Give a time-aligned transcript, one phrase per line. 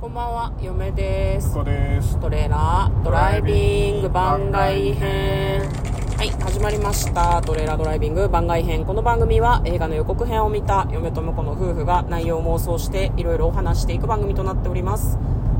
[0.00, 1.52] こんばんは、嫁です。
[1.64, 5.68] ですトレーラードライビング番外編。
[6.16, 7.42] はい、始まりました。
[7.42, 8.84] トレーラードライビング番外編。
[8.84, 15.18] この番組は映画の予告編を見た嫁と婿の夫婦が内容を妄想していろいろお話していく番組となっております。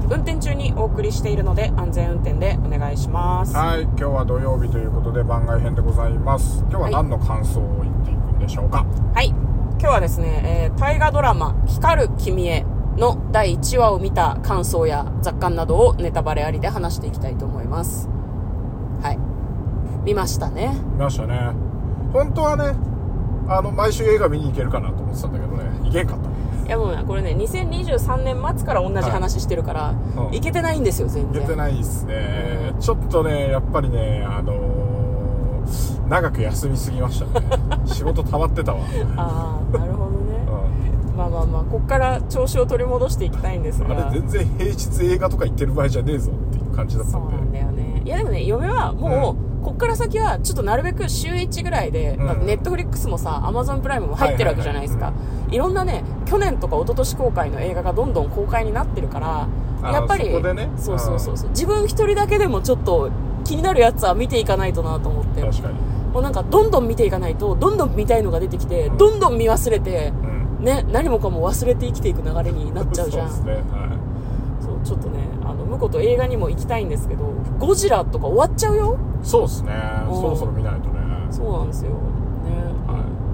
[0.08, 3.56] 運転中にお送りしているので安全運転でお願いします。
[3.56, 8.86] はい今日は土曜日ということで番外編でございます今日は何の感想を言っていくんでしょうか？
[9.14, 9.30] はい。
[9.80, 12.64] 今日はですね、えー大河ドラマ、光る君へ
[12.98, 18.08] の第1話を見た感想や雑感などをネタバレありで話していきたいと思います。
[19.02, 19.18] はい。
[20.04, 20.76] 見ましたね。
[20.92, 21.52] 見ましたね
[22.12, 22.74] 本当はね
[23.48, 26.28] あの毎週映画見に行けるかなと思ってたんだけどね行けんかった
[26.68, 31.40] いやもうね、これね、2023年末から同じ話してるから、うんいけてないんですよ、全然。
[31.42, 34.88] 行けてないっすねちょっとねやっぱりねあのー
[36.08, 37.46] 長く休みすぎましたね
[37.86, 38.80] 仕事溜まってたわ、
[39.16, 40.17] ああ、なるほど
[41.18, 44.06] まあまあまあ、こっから調子を取り戻していきたいんですん、が。
[44.08, 48.02] あれ全然平日映画とか行ってる場合じゃねえぞっていう感じだったそうんでなんだよね。
[48.04, 52.46] いやでもね嫁はもう、こっから先はちょっとなるべく週1ぐらいで、うん。
[52.46, 55.14] ネットフリックスもさアマゾンプライムも入ってるわけじゃないですか、はい
[55.50, 59.48] いろんなね去年とか一昨年公開の映画がどんどん公開になってるから
[59.82, 60.68] あやっぱりそね。
[60.76, 61.50] そうそうそうそう。
[61.50, 63.10] 自分一人だけでもちょっと
[63.44, 65.40] 気になるやつは見ていかないとなと思って。
[65.40, 65.74] 確かに。
[66.12, 68.98] もうなんかどんどん見ていかないとどんどん見たいのが出てきて、うん。
[68.98, 73.30] どんどん見忘れてうんね何もかも忘れて生きていく流れになっちゃうじゃん。
[73.30, 73.94] そうですねは
[74.82, 74.86] い。
[74.86, 77.24] ちょっとねあの婿と映画にも行きたいんですけど
[77.58, 78.98] ゴジラとか終わっちゃうよ？
[79.22, 79.72] そうですね。
[80.08, 80.14] うん。
[80.16, 81.00] そろそろ見ないとね。
[81.30, 81.90] そうなんですよ。
[81.90, 81.96] ね。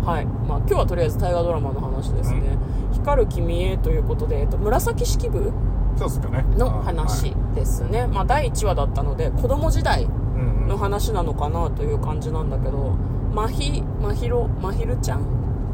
[0.05, 2.59] はい、まあ、今日はとりあえず大河ドラマの話ですね
[2.93, 5.51] 「光る君へ」ということで、えっと、紫式部
[5.97, 6.45] そうですかね。
[6.59, 7.55] のあ話はい。
[7.55, 10.09] ですね、まあ、第1話だったので子供時代う
[10.39, 10.69] んうん。
[10.69, 12.93] の話なのかなという感じなんだけど
[13.35, 15.21] まひまひろまひるちゃん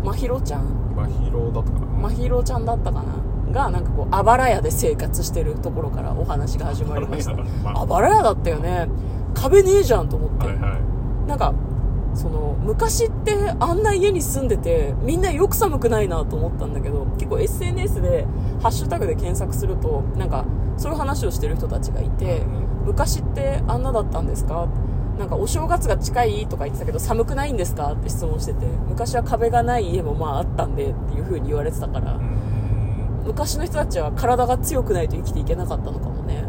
[0.04, 0.94] まひろちゃん？
[0.96, 1.86] まあヒーローだったかな。
[1.86, 3.52] まひろちゃんだったかな？
[3.52, 7.34] がなんかこうあばら屋で生活してるところからお話が始まりました。
[7.34, 8.88] まああばら屋だったよね。
[9.34, 11.28] 壁ねえじゃんと思って、はいはい。
[11.28, 11.52] なんか
[12.14, 18.26] その昔ってあんな家に住んでてみんなよく寒くないなと思ったんだけど結構 SNS で
[18.62, 20.44] ハッシュタグで検索するとなんか
[20.76, 22.70] そういう話をしてる人たちがいてうん。
[22.86, 24.66] 昔ってあんなだったんですか？
[25.20, 33.22] なんかお正月が近いとか言ってたけど寒くないんですかって質問してて昔は壁がない家もまああったんでっていう風に言われてたからうん。
[33.26, 36.42] 昔の人たちは体が強くないと生きていけなかったのかもね。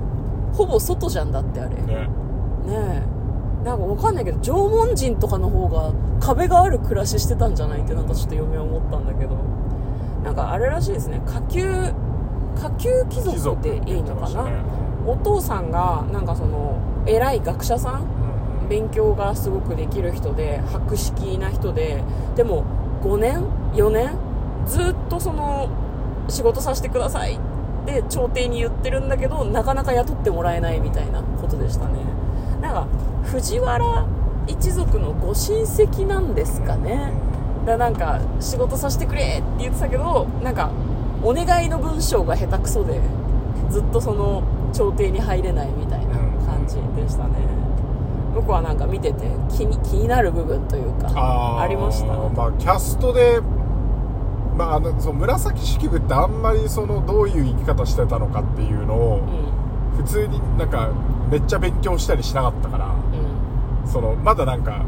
[0.54, 1.76] ほぼ外じゃんだってあれ。
[1.76, 1.84] ね。
[1.84, 2.08] ね
[3.62, 3.66] え。
[3.66, 9.36] なんかわかんないけど縄文人とかの方が壁がある暮らししてたんじゃないってなんかちょっと嫁は思ったんだけど。
[10.24, 11.22] なんかあれらしいですね。
[11.26, 11.66] 下級
[12.56, 14.48] 下級貴貴族でいいのかな、
[15.06, 18.21] お父さんがなんかその偉い学者さん
[18.72, 22.02] 勉強がすごくできる人で博識な人で
[22.38, 22.64] でも
[23.04, 23.44] 5年
[23.74, 24.18] 4年
[24.66, 25.68] ずっとその
[26.30, 27.40] 仕事させてくださいっ
[27.86, 32.00] て朝廷に言ってるんだけどなかなか雇ってもらえないみたいなことでしたね。
[32.62, 32.88] なんか
[33.26, 34.06] 藤原
[34.48, 37.12] 一族のご親戚なんですかね。
[37.66, 40.72] だなんか仕事させてくれって言ってたけどなんか
[41.22, 43.02] お願いの文章が下手くそで
[43.70, 46.16] ずっとその朝廷に入れないみたいな
[46.46, 47.71] 感じでしたね。
[48.34, 52.08] 僕はなんか見てて気に気になる部分というかありました。
[52.08, 53.42] まあキャストで
[54.58, 59.52] まああのその紫式部ってあんまりそのどういう生き方してたのかっていうのをうん。
[59.98, 60.90] 普通になんか
[61.30, 63.92] めっちゃ勉強したりしなかったからうん。
[63.92, 64.86] そのまだなんか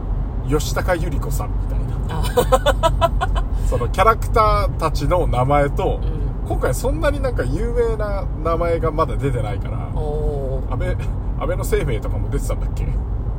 [0.50, 2.22] 吉高由里子さんみたいな。
[2.22, 6.24] あそのキャラクターたちの名前とうん。
[6.48, 12.86] 今回そんなになんか有名な名前がまだ出てないから安倍安倍の生命とかも出てたんだっけ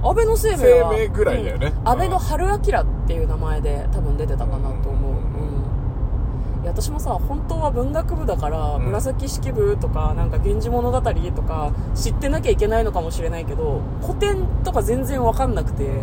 [0.04, 1.66] 安倍の生命は生命ぐらいだよね。
[1.68, 1.88] うん。
[1.88, 2.60] 安倍の春明っ
[3.06, 8.84] ていう名前で多分出てたかなと思う、うんうん、いや私もさ本当は文学部だから、うん。
[8.84, 16.02] 紫式部とかなんか源氏物語とか知ってなきゃいけないのかもしれないけど古典とか全然わかんなくて、ね、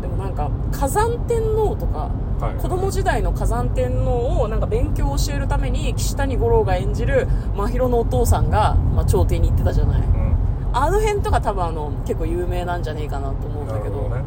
[0.00, 2.10] でもなんか火山天皇とか
[2.40, 2.56] はい。
[2.56, 10.00] 子供時代の火山天皇をなんか勉強を教えるために岸谷五郎が演じる真宙のお父さんが、まあ、朝廷に行ってたじゃない。
[10.00, 10.31] うん
[10.72, 14.08] あの辺とか多分あの結構有名なんじゃねえかなと思うんだけど。
[14.08, 14.22] ね。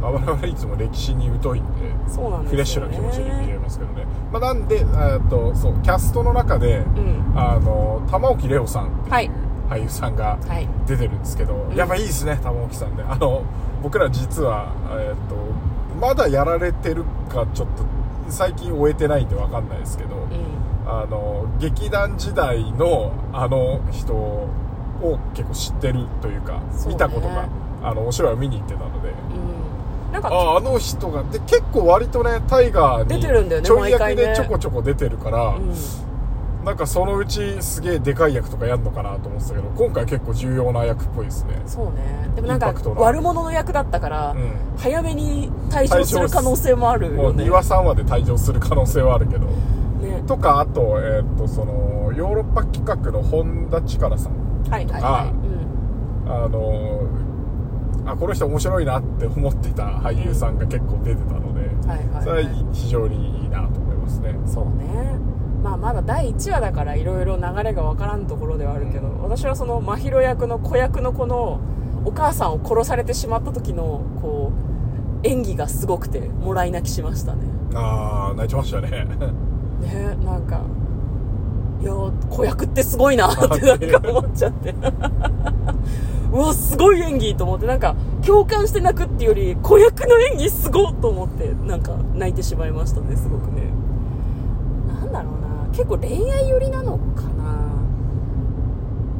[0.00, 4.84] まあ我々いつも歴史に疎いんでうん、そうなんですよ、ね、フレッシュな気持ちで見れますけどね、まあ、なんで
[5.28, 7.32] とそうキャストの中でうん。
[7.36, 9.26] あの玉置玲央さんってはい。
[9.26, 9.32] いう
[9.68, 10.68] 俳優さんがはい。
[10.86, 11.74] 出てるんですけど、ん。
[11.74, 13.02] やっぱいいですね玉置さんね。
[13.08, 13.42] あの
[13.82, 15.36] 僕ら実は、えーっと
[16.00, 17.84] まだやられてるかちょっと
[18.28, 20.88] 最近終えてないんで分かんないですけど、うん。
[20.88, 24.48] あの劇団時代のあの人
[25.02, 27.48] を結構知ってるというか見たことが
[27.82, 29.08] あのお芝居を見に行ってたので。
[29.08, 30.12] うん。
[30.12, 35.74] なんかああの人がで結構割とねタイガーにちょい役でちょこちょこ出てるから、うん。
[36.64, 41.62] なんかそのうちすげえでかい役とかやんのかなと思ってたけど今回結構重要な役っぽいですね。
[41.66, 42.30] そうね。
[42.34, 44.50] でもなんか悪者の役だったから、うん。
[44.78, 49.46] 早めに退場する可能性もあるもうよね2話3話で退場する可能性はあるけど。
[49.46, 50.22] ね。
[50.26, 54.37] とかあと,、えーっとそのヨーロッパ企画の本田力さん
[54.70, 57.28] はいはいはい、うん、あの
[58.10, 62.24] あこの人面白いなって思ってた俳優さんが結構出てたので、はいはいはい。
[62.24, 64.34] それは非常にいいなと思いますね。
[64.46, 65.18] そうね。
[65.62, 71.60] まあまだ第1話だからいろいろ流れがわからんところではあるけど、私はその真宙役の子役の子の
[72.04, 74.52] お母さんを殺されてしまった時のこ
[75.22, 77.42] う演技がすごくてもらい泣きしましたね。
[77.74, 78.90] ああ泣いてましたね。
[78.90, 80.62] ねなんか
[81.80, 81.92] いや
[82.28, 84.74] 子役ってすごいな ってなんか思っちゃって。
[86.32, 87.66] うわすごい演技と思って。
[87.66, 87.94] なんか
[88.26, 93.62] 共感して泣くっていうより子役の演技すごっと思ってなんか泣いてしまいましたねすごくね。
[94.88, 97.58] なんだろうな結構恋愛寄りなのかな。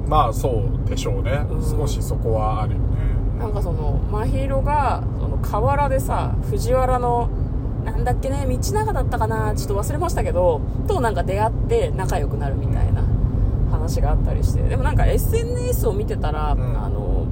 [0.09, 1.63] まあそうでしょうね、うん。
[1.63, 2.87] 少しそこはあるよね。
[3.39, 7.31] なんかその真宙がその河原でさ藤原の
[7.85, 13.03] なんだっけね道長だったかなちょっと忘れましたけどとなんか出会って仲良くなるみたいな
[13.71, 14.63] 話があったりして。
[14.63, 16.85] でもなんか SNS を見てたら、ん。
[16.85, 17.27] あの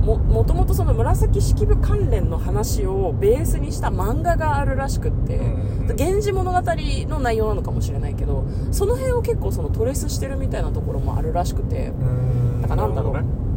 [0.00, 12.62] ももともとその紫式部関連の話をベースにした漫画があるらしくってうん「源氏物語」の内容なのかもしれないけどその辺を結構そのトレースしてるみたいなところもあるらしくてうん。
[12.62, 13.49] だからなんだろう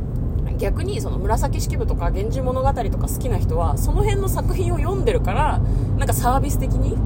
[0.57, 5.59] 逆にその紫式部とか「源氏物語」とか好きな人はその辺の作品を読んでるから
[5.97, 6.97] なんかサービス的に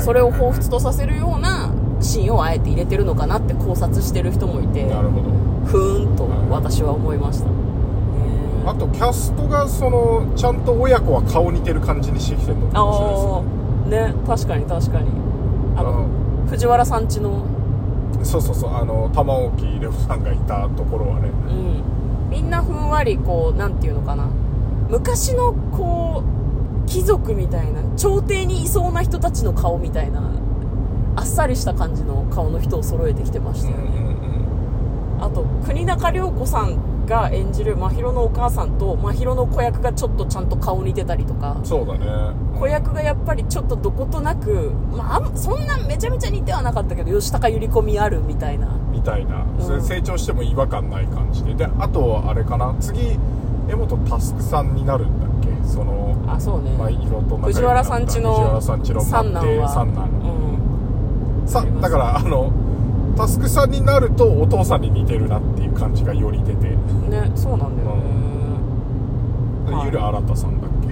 [0.00, 5.46] それを彷彿とさせるようなシーンをあえて入れてるのかなって考察してる人もいてなるほど。
[5.66, 7.66] ふーんと私は思いました、ね
[8.66, 13.44] あとキャストがそのちゃんと親子は顔似てる感じにしてきてるのかも
[13.86, 15.06] しれないああね確かに確かに。
[15.76, 16.06] あの
[16.46, 17.44] あ藤原さんちの。
[18.18, 18.74] ですそうそうそう。
[18.74, 21.30] あの玉置レオさんがいたところはね。
[21.48, 21.95] うん
[22.36, 24.28] みんなふんわりこうなんていうのかな。
[24.90, 26.22] 昔のこ
[26.84, 30.30] う貴族みたいな朝廷にいそうな人たちの顔みたいな
[31.16, 33.84] あっさりした感じの顔の人を揃えてきてましたよね、
[35.18, 41.56] あと国中涼子さんが演じる真宙のお母さんと真宙の子役がちょっとちゃんと顔似てたりとか。
[41.64, 42.06] そうだね。
[42.58, 48.68] 子役がやっぱりちょっとどことなく、まあそんなめちゃめちゃ似てはなかったけど吉高由里子味あるみたいな。
[48.90, 51.54] みたいな、それ成長しても違和感ない感じで。
[51.54, 52.74] であとあれかな。
[52.80, 53.18] 次
[53.68, 55.48] 江本佑さんになるんだっけ？
[55.68, 58.80] そのあそうね、まあ、色と藤原さんちの三
[59.32, 59.68] 男は。
[59.68, 60.08] 三男。
[61.42, 61.48] うん。
[61.48, 62.50] さだからあの
[63.16, 66.68] タスクさんになるとお父さんに似てるなっていう感じがより出て。
[66.68, 68.02] ねそうなんだよね、
[69.72, 69.86] はい。
[69.86, 70.88] ゆる新さんだっけ？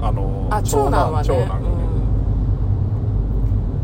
[0.00, 1.28] あのあ長男はね。
[1.28, 1.70] 長男がね、う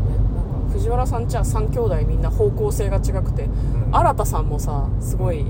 [0.05, 0.09] ん。
[0.09, 3.51] ねなんか藤原さんちは3兄弟みんな方向性が違くて、ん。
[3.91, 5.45] 新さんもさすごい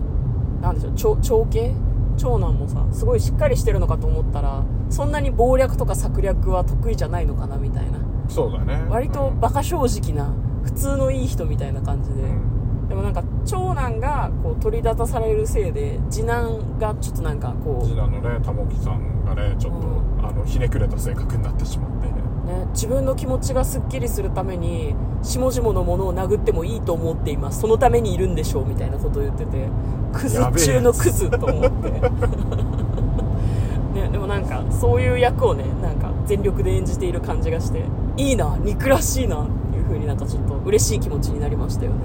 [0.62, 1.72] なんでしょう長長兄？
[2.18, 8.00] 長男もさすごいしっかりしてるのかと思ったらそんなに謀略とか策略は得意じゃないのかなみたいな。
[8.30, 8.86] そうだね。
[8.90, 10.34] 割とバカ正直な
[10.64, 12.88] 普通のいい人みたいな感じで、うん。
[12.88, 22.06] でもなんか長男がこう取り立たされるせいで次男がちょっとなんかこう次男のね玉置さんがねちょっと、うあのひねくれた性格になってしまって。
[22.46, 24.94] ね、自分の気持ちがすっきりするために
[25.24, 29.68] 下々のものを殴ってもいいと思っていますそのためにいるんでしょうみたいなことを言ってて
[30.14, 31.90] クズ中のクズと思って
[33.96, 37.84] ね、でもなんかそういう役をねなんか全力で演じている感じがして
[38.18, 41.98] いいな憎らしいなっていう風になんかちょっと嬉しい気持ちになりましたよね。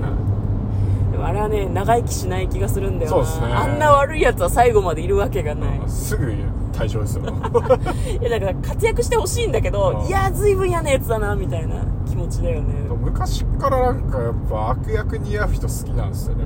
[1.13, 3.25] でもあれはね長生きしない気がするんだよな。
[3.27, 3.53] そうですね。
[3.53, 6.33] あんな悪いやつは最後までいるわけがない、うんすぐ
[6.73, 7.25] 退場ですよ。
[8.21, 10.07] いやだから活躍してほしいんだけど、うん。
[10.07, 11.75] いや随分嫌なやつだなみたいな
[12.09, 12.75] 気持ちだよね。
[13.03, 16.45] 昔からなんかやっぱ悪役似合う人好きなんですよね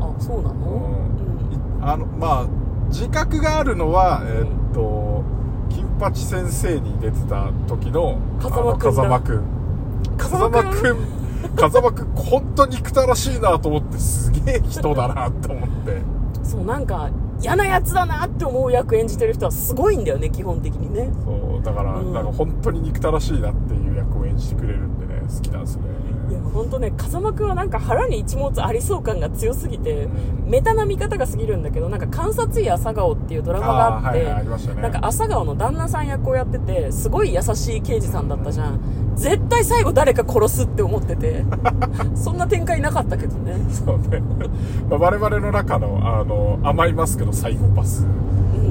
[0.00, 0.54] あそうなの？
[0.54, 0.74] 僕、
[1.76, 1.84] うん。
[1.88, 2.46] あのまあ
[2.88, 5.22] 自覚があるのはえーっと
[5.70, 9.42] 金八先生に出てた時の風間風間くん。
[10.16, 10.96] 風間くん？
[11.56, 12.06] 風間くん。
[12.14, 16.02] 本当に憎たらしいなと思ってすげえ人だなと思って。
[16.42, 21.10] そうなんか嫌なやつだなって思う役演じてる人はすごいんだよね基本的にね。
[21.24, 22.12] そうだから、うん。
[22.12, 25.06] なんか本当に憎たらしいなっていう役を演じてくれるんで。
[25.06, 25.88] ね好きなんですよね。
[26.30, 30.50] いや本当ね風間くんはなんか腹に一物ありそう感が強すぎて、うん。
[30.50, 34.24] メタな見方が過ぎるんだけどなんか観察医朝顔っていうドラマがあって
[34.80, 38.80] なんか朝顔の旦那さん役をやっててすごい優しい刑事さんだったじゃん。
[39.16, 41.44] 絶対最後誰か殺すって思ってて。
[42.14, 43.56] そんな展開なかったけどね。
[43.68, 44.22] そうね、
[44.88, 48.06] まあ、我々の中のあの甘いますけどサイコパス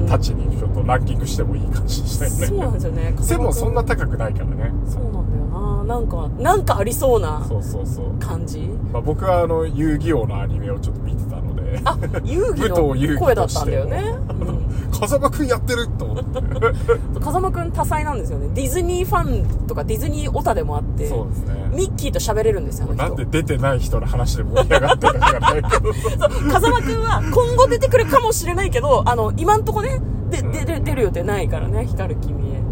[0.08, 2.46] たちにちょっとランキングしてもいい感じにしたいね。
[2.46, 3.14] そうなんですよね。
[3.20, 4.72] 背もそんな高くないからね。
[4.86, 5.47] そうなんだよ
[5.88, 8.60] ななんかなんかありそうなそうそうそう、感じ？
[8.92, 11.80] まあ、僕はあの遊戯王のアニメをちょっと見てたので。
[11.84, 14.04] あ遊戯の声だったんだよね、
[14.98, 16.38] 風間くんやってると思って。
[16.38, 18.48] うん、風間くん多彩なんですよね。
[18.54, 21.70] ディズニーファンとかディズニーオタでもあってそうですね。
[21.72, 25.92] ミッキーと喋れるんですよなんで出てない人の話で盛り上がってるかがないけど。
[25.92, 30.42] そう風間くんは今後出てくるかもしれないけどあの今んとこねで
[30.80, 32.52] 出る予定ないからね光る君へ。
[32.52, 32.62] ね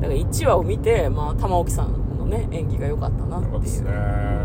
[0.00, 1.99] だから1話を見て、まあ、玉置さんの
[2.30, 3.60] ね演技が良かったなっていう。
[3.60, 3.90] ですね。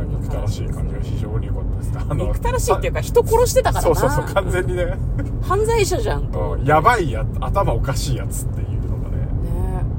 [0.09, 2.03] 憎たらしい感じが非常に良かったですね。
[2.15, 3.95] 憎たらしいっていうか人殺してたからな。
[3.95, 4.97] そうそうそう完全にね。
[5.41, 6.53] 犯罪者じゃんと。
[6.53, 6.65] うん。
[6.65, 9.17] やばいや頭おかしいやつっていうのがね。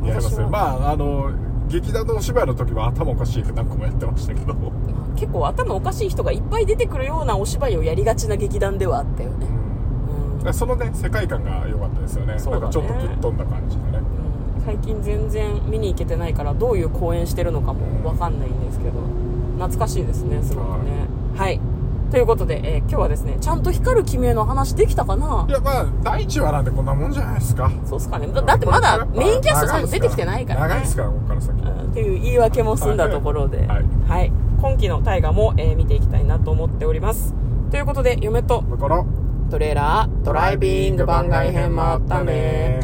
[0.03, 0.47] ねやりますね。
[0.47, 1.31] まああの
[1.69, 4.55] 劇団のお芝居の時は頭おかしいって何個もやってましたけど。
[5.17, 9.47] 結構頭おかしい人がいっぱい出てくるようなお芝居をやりがちな劇団ではあったよね、
[10.45, 10.55] うん。
[10.55, 12.35] そのね世界観が良かったですよね。
[12.35, 12.45] ね。
[12.45, 13.99] なんかちょっとぶっ飛んだ感じでね。
[13.99, 14.16] うん
[14.67, 19.01] 最近全然見に行けてないからどういう公演してるのかも分かんないんですけど
[19.55, 21.07] 懐かしいですねすごくね。
[21.37, 21.61] はい。
[22.11, 25.47] ということで、えー今日はですねちゃんと光る君への話できたかな？
[25.49, 27.71] いやまあ第1話なんてこんなもんじゃないですか。
[27.85, 28.27] そうっすかね。
[28.27, 30.69] だだってまだメインキャストさんも出てきてないからね。
[30.69, 33.85] 長いですからここから先うんっていう言い訳も済んだところで、はい。
[34.09, 34.33] はい。
[34.61, 37.35] 今期の大河も、えー見ていきたいなと思っております。
[37.71, 38.65] ということで嫁と
[39.51, 42.81] トレーラードライビング番外編もあったね